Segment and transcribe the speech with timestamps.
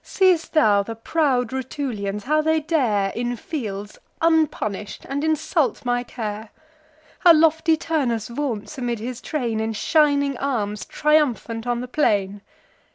[0.03, 6.49] Seest thou the proud Rutulians, how they dare In fields, unpunish'd, and insult my care?
[7.19, 12.41] How lofty Turnus vaunts amidst his train, In shining arms, triumphant on the plain?